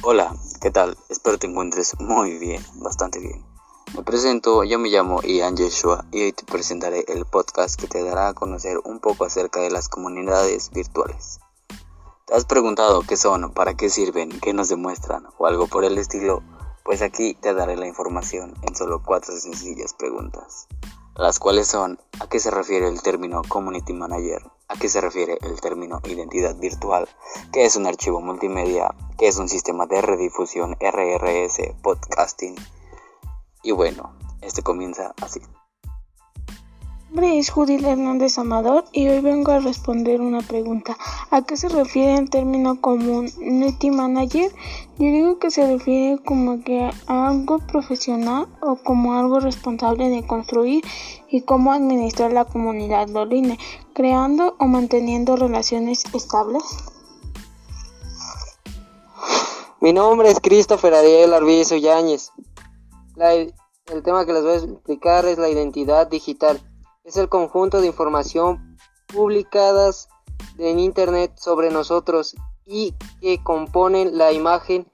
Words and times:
Hola, 0.00 0.32
¿qué 0.60 0.70
tal? 0.70 0.96
Espero 1.08 1.38
te 1.38 1.48
encuentres 1.48 1.98
muy 1.98 2.38
bien, 2.38 2.64
bastante 2.76 3.18
bien. 3.18 3.44
Me 3.96 4.04
presento, 4.04 4.62
yo 4.62 4.78
me 4.78 4.90
llamo 4.90 5.20
Ian 5.22 5.56
Yeshua 5.56 6.04
y 6.12 6.22
hoy 6.22 6.32
te 6.32 6.44
presentaré 6.44 7.04
el 7.08 7.24
podcast 7.26 7.78
que 7.78 7.88
te 7.88 8.04
dará 8.04 8.28
a 8.28 8.34
conocer 8.34 8.78
un 8.84 9.00
poco 9.00 9.24
acerca 9.24 9.60
de 9.60 9.72
las 9.72 9.88
comunidades 9.88 10.70
virtuales. 10.70 11.40
¿Te 12.26 12.34
has 12.34 12.44
preguntado 12.44 13.02
qué 13.02 13.16
son, 13.16 13.52
para 13.52 13.74
qué 13.74 13.90
sirven, 13.90 14.30
qué 14.40 14.54
nos 14.54 14.68
demuestran 14.68 15.26
o 15.36 15.46
algo 15.46 15.66
por 15.66 15.84
el 15.84 15.98
estilo? 15.98 16.44
Pues 16.84 17.02
aquí 17.02 17.34
te 17.34 17.52
daré 17.52 17.76
la 17.76 17.88
información 17.88 18.54
en 18.62 18.76
solo 18.76 19.02
cuatro 19.04 19.36
sencillas 19.36 19.94
preguntas, 19.94 20.68
las 21.18 21.40
cuales 21.40 21.66
son 21.66 21.98
¿a 22.20 22.28
qué 22.28 22.38
se 22.38 22.50
refiere 22.52 22.86
el 22.86 23.02
término 23.02 23.42
Community 23.48 23.92
Manager? 23.92 24.40
¿A 24.68 24.76
qué 24.76 24.88
se 24.88 25.00
refiere 25.00 25.36
el 25.42 25.60
término 25.60 26.00
identidad 26.04 26.54
virtual? 26.54 27.08
¿Qué 27.52 27.64
es 27.64 27.74
un 27.74 27.86
archivo 27.86 28.20
multimedia? 28.20 28.94
¿Qué 29.18 29.26
es 29.26 29.36
un 29.36 29.48
sistema 29.48 29.86
de 29.86 30.00
redifusión 30.00 30.76
RRS 30.80 31.74
podcasting? 31.82 32.54
Y 33.64 33.72
bueno, 33.72 34.14
este 34.42 34.62
comienza 34.62 35.12
así. 35.20 35.40
Mi 37.10 37.14
nombre 37.14 37.38
es 37.38 37.48
Judith 37.48 37.84
Hernández 37.84 38.36
Amador 38.36 38.84
y 38.92 39.08
hoy 39.08 39.20
vengo 39.20 39.50
a 39.52 39.60
responder 39.60 40.20
una 40.20 40.42
pregunta. 40.42 40.98
¿A 41.30 41.40
qué 41.40 41.56
se 41.56 41.70
refiere 41.70 42.18
el 42.18 42.28
término 42.28 42.82
Community 42.82 43.90
Manager? 43.90 44.52
Yo 44.98 45.06
digo 45.06 45.38
que 45.38 45.50
se 45.50 45.66
refiere 45.66 46.22
como 46.22 46.62
que 46.62 46.90
a 47.06 47.28
algo 47.28 47.60
profesional 47.60 48.46
o 48.60 48.76
como 48.76 49.14
algo 49.14 49.40
responsable 49.40 50.10
de 50.10 50.26
construir 50.26 50.84
y 51.30 51.40
cómo 51.40 51.72
administrar 51.72 52.30
la 52.30 52.44
comunidad 52.44 53.08
online, 53.16 53.58
creando 53.94 54.54
o 54.58 54.66
manteniendo 54.66 55.34
relaciones 55.34 56.04
estables. 56.12 56.62
Mi 59.80 59.94
nombre 59.94 60.30
es 60.30 60.40
Christopher 60.40 60.92
Ariel 60.92 61.32
Arbizo 61.32 61.74
Yáñez. 61.74 62.32
el 63.16 64.02
tema 64.04 64.26
que 64.26 64.34
les 64.34 64.42
voy 64.42 64.52
a 64.52 64.56
explicar 64.56 65.24
es 65.24 65.38
la 65.38 65.48
identidad 65.48 66.06
digital 66.06 66.60
es 67.08 67.16
el 67.16 67.30
conjunto 67.30 67.80
de 67.80 67.86
información 67.86 68.76
publicadas 69.06 70.10
en 70.58 70.78
Internet 70.78 71.32
sobre 71.38 71.70
nosotros 71.70 72.36
y 72.66 72.94
que 73.22 73.42
componen 73.42 74.18
la 74.18 74.32
imagen 74.32 74.92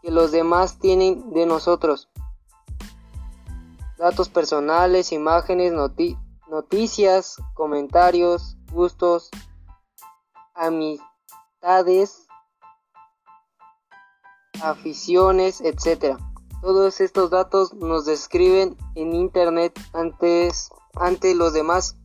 que 0.00 0.12
los 0.12 0.30
demás 0.30 0.78
tienen 0.78 1.32
de 1.32 1.44
nosotros. 1.44 2.08
Datos 3.98 4.28
personales, 4.28 5.10
imágenes, 5.10 5.72
noticias, 6.48 7.36
comentarios, 7.54 8.56
gustos, 8.70 9.30
amistades, 10.54 12.28
aficiones, 14.62 15.60
etc. 15.62 16.16
Todos 16.62 17.00
estos 17.00 17.30
datos 17.30 17.74
nos 17.74 18.06
describen 18.06 18.76
en 18.94 19.14
Internet 19.14 19.78
antes 19.92 20.70
ante 20.94 21.34
los 21.34 21.52
demás 21.52 21.96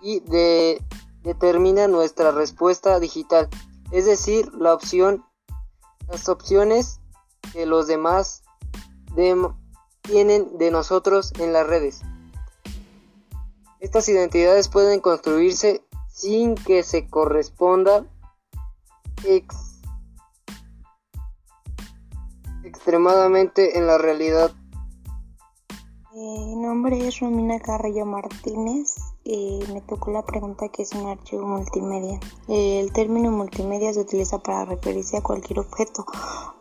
y 0.00 0.20
de, 0.20 0.84
determina 1.22 1.88
nuestra 1.88 2.30
respuesta 2.30 3.00
digital, 3.00 3.48
es 3.90 4.06
decir, 4.06 4.52
la 4.54 4.74
opción, 4.74 5.24
las 6.08 6.28
opciones 6.28 7.00
que 7.52 7.66
los 7.66 7.86
demás 7.86 8.42
tienen 10.02 10.58
de 10.58 10.70
nosotros 10.70 11.32
en 11.38 11.52
las 11.52 11.66
redes. 11.66 12.02
Estas 13.80 14.08
identidades 14.08 14.68
pueden 14.68 15.00
construirse 15.00 15.84
sin 16.08 16.54
que 16.54 16.82
se 16.82 17.08
corresponda 17.08 18.04
extremadamente 22.64 23.78
en 23.78 23.86
la 23.86 23.98
realidad 23.98 24.52
mi 26.12 26.56
nombre 26.56 27.06
es 27.06 27.20
Romina 27.20 27.60
Carrillo 27.60 28.04
Martínez 28.04 28.96
y 29.22 29.60
me 29.72 29.80
tocó 29.80 30.10
la 30.10 30.22
pregunta 30.22 30.68
que 30.68 30.82
es 30.82 30.92
un 30.92 31.06
archivo 31.06 31.46
multimedia. 31.46 32.18
El 32.48 32.92
término 32.92 33.30
multimedia 33.30 33.94
se 33.94 34.00
utiliza 34.00 34.38
para 34.38 34.64
referirse 34.64 35.16
a 35.16 35.22
cualquier 35.22 35.60
objeto 35.60 36.04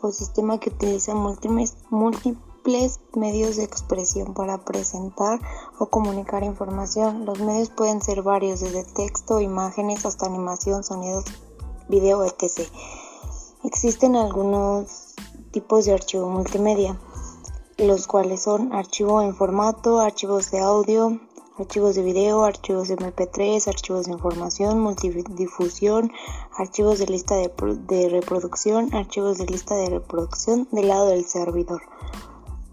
o 0.02 0.12
sistema 0.12 0.60
que 0.60 0.70
utiliza 0.70 1.16
múltiples, 1.16 1.78
múltiples 1.90 3.00
medios 3.16 3.56
de 3.56 3.64
expresión 3.64 4.36
para 4.36 4.64
presentar 4.64 5.40
o 5.80 5.88
comunicar 5.88 6.44
información. 6.44 7.26
Los 7.26 7.40
medios 7.40 7.70
pueden 7.70 8.02
ser 8.04 8.22
varios, 8.22 8.60
desde 8.60 8.84
texto, 8.84 9.42
imágenes 9.42 10.06
hasta 10.06 10.28
animación, 10.28 10.84
sonidos, 10.84 11.26
video, 11.88 12.24
etc. 12.24 12.70
Existen 13.64 14.16
algunos 14.16 15.09
tipos 15.52 15.86
de 15.86 15.94
archivo 15.94 16.30
multimedia 16.30 16.98
los 17.80 18.08
cuales 18.08 18.42
son 18.42 18.74
archivo 18.74 19.22
en 19.22 19.34
formato, 19.34 20.00
archivos 20.00 20.52
de 20.52 20.60
audio, 20.60 21.20
archivos 21.58 21.96
de 21.96 22.04
video, 22.04 22.44
archivos 22.44 22.90
de 22.90 22.98
MP3, 22.98 23.68
archivos 23.68 24.06
de 24.06 24.14
información, 24.14 24.80
multidifusión, 24.80 26.12
archivos 26.58 27.00
de 27.00 27.08
lista 27.08 27.36
de, 27.36 27.52
de, 27.88 28.10
reproducción, 28.10 28.94
archivos 28.94 29.38
de 29.38 29.46
lista 29.46 29.76
de 29.76 29.90
reproducción 29.90 30.68
del 30.72 30.90
lado 30.90 31.08
del 31.08 31.26
servidor. 31.26 31.81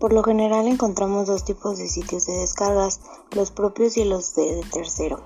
Por 0.01 0.13
lo 0.13 0.25
general 0.25 0.67
encontramos 0.67 1.27
dos 1.27 1.45
tipos 1.45 1.79
de 1.79 1.89
sitios 1.89 2.27
de 2.27 2.39
descargas, 2.39 3.01
los 3.31 3.51
propios 3.51 3.97
y 3.97 4.05
los 4.05 4.35
de 4.35 4.63
tercero. 4.73 5.21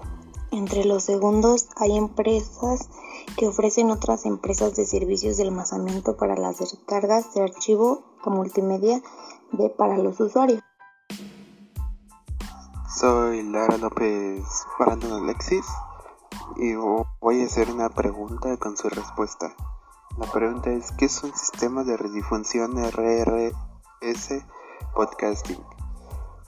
Entre 0.53 0.85
los 0.85 1.05
segundos 1.05 1.69
hay 1.77 1.97
empresas 1.97 2.91
que 3.37 3.49
ofrecen 3.49 3.91
otras 3.91 4.27
empresas 4.27 4.77
de 4.77 4.87
servicios 4.87 5.37
de 5.37 5.45
almacenamiento 5.45 6.17
para 6.17 6.37
las 6.37 6.59
descargas 6.59 7.35
de 7.35 7.43
archivo 7.43 8.03
a 8.23 8.31
multimedia 8.31 9.03
de 9.53 9.71
para 9.71 9.99
los 9.99 10.21
usuarios. 10.21 10.63
Soy 12.95 13.43
Lara 13.45 13.79
López 13.79 14.45
Brandon 14.79 15.25
Alexis 15.25 15.65
y 16.57 16.75
voy 16.75 17.43
a 17.43 17.47
hacer 17.47 17.71
una 17.71 17.89
pregunta 17.89 18.57
con 18.59 18.77
su 18.77 18.89
respuesta. 18.89 19.55
La 20.19 20.31
pregunta 20.31 20.71
es 20.71 20.93
¿qué 20.93 21.07
es 21.07 21.23
un 21.23 21.35
sistema 21.35 21.85
de 21.85 21.97
redifusión 21.97 22.77
RRS 22.77 24.45
podcasting? 24.95 25.80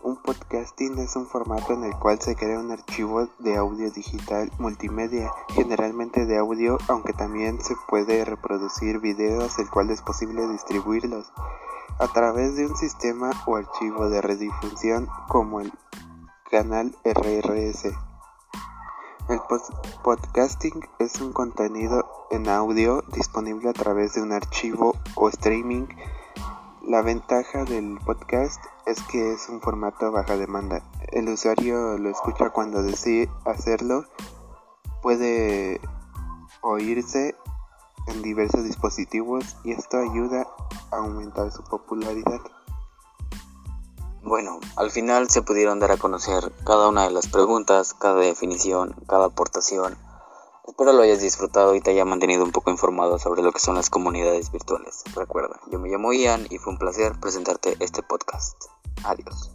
Un 0.05 0.17
podcasting 0.17 0.99
es 0.99 1.15
un 1.15 1.27
formato 1.27 1.75
en 1.75 1.85
el 1.85 1.97
cual 1.97 2.21
se 2.21 2.35
crea 2.35 2.59
un 2.59 2.73
archivo 2.73 3.29
de 3.39 3.57
audio 3.57 3.89
digital 3.93 4.51
multimedia, 4.59 5.31
generalmente 5.51 6.27
de 6.27 6.39
audio, 6.39 6.77
aunque 6.89 7.13
también 7.13 7.63
se 7.63 7.77
puede 7.87 8.25
reproducir 8.25 8.99
videos, 8.99 9.61
el 9.61 9.71
cual 9.71 9.91
es 9.91 10.03
posible 10.03 10.49
distribuirlos 10.49 11.33
a 12.01 12.09
través 12.09 12.57
de 12.57 12.67
un 12.67 12.77
sistema 12.77 13.31
o 13.47 13.55
archivo 13.55 14.09
de 14.09 14.21
redifusión 14.21 15.09
como 15.29 15.61
el 15.61 15.73
canal 16.51 16.97
RRS. 17.05 17.93
El 19.29 19.41
podcasting 20.03 20.81
es 20.99 21.21
un 21.21 21.33
contenido 21.33 22.27
en 22.33 22.49
audio 22.49 23.05
disponible 23.13 23.69
a 23.69 23.73
través 23.73 24.15
de 24.15 24.23
un 24.23 24.33
archivo 24.33 24.97
o 25.15 25.29
streaming. 25.29 25.87
La 26.85 27.01
ventaja 27.01 27.65
del 27.65 27.97
podcast 28.05 28.61
es 28.87 29.01
que 29.05 29.35
es 29.35 29.49
un 29.49 29.61
formato 29.61 30.11
baja 30.11 30.37
demanda. 30.37 30.83
El 31.13 31.29
usuario 31.29 31.97
lo 31.97 32.11
escucha 32.11 32.51
cuando 32.51 32.83
decide 32.83 33.31
hacerlo. 33.45 34.05
Puede 35.01 35.81
oírse 36.61 37.37
en 38.09 38.23
diversos 38.23 38.65
dispositivos 38.65 39.57
y 39.63 39.71
esto 39.71 39.99
ayuda 39.99 40.49
a 40.91 40.97
aumentar 40.97 41.53
su 41.53 41.63
popularidad. 41.63 42.41
Bueno, 44.25 44.59
al 44.75 44.91
final 44.91 45.31
se 45.31 45.43
pudieron 45.43 45.79
dar 45.79 45.93
a 45.93 45.99
conocer 45.99 46.53
cada 46.67 46.89
una 46.89 47.05
de 47.05 47.13
las 47.13 47.29
preguntas, 47.29 47.95
cada 47.95 48.17
definición, 48.17 48.97
cada 49.07 49.27
aportación. 49.27 49.97
Espero 50.67 50.93
lo 50.93 51.03
hayas 51.03 51.21
disfrutado 51.21 51.75
y 51.75 51.81
te 51.81 51.91
haya 51.91 52.05
mantenido 52.05 52.45
un 52.45 52.53
poco 52.53 52.71
informado 52.71 53.19
sobre 53.19 53.43
lo 53.43 53.53
que 53.53 53.59
son 53.59 53.75
las 53.75 53.91
comunidades 53.91 54.53
virtuales. 54.53 55.03
Recuerda, 55.15 55.61
yo 55.71 55.79
me 55.79 55.89
llamo 55.89 56.13
Ian 56.13 56.47
y 56.51 56.59
fue 56.59 56.73
un 56.73 56.79
placer 56.79 57.19
presentarte 57.21 57.77
este 57.81 58.03
podcast. 58.03 58.57
Adiós. 59.05 59.51